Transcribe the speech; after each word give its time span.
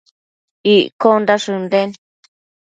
Iccondash 0.73 1.47
ënden 1.59 1.89